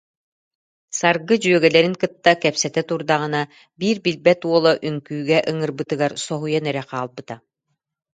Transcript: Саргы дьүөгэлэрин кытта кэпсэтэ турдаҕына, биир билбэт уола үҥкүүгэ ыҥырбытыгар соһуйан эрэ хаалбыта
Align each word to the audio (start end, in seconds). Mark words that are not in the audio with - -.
Саргы 0.99 1.35
дьүөгэлэрин 1.41 1.95
кытта 2.01 2.31
кэпсэтэ 2.43 2.81
турдаҕына, 2.89 3.41
биир 3.79 3.97
билбэт 4.05 4.41
уола 4.49 4.71
үҥкүүгэ 4.87 5.39
ыҥырбытыгар 5.51 6.11
соһуйан 6.25 6.65
эрэ 6.71 6.83
хаалбыта 6.89 7.35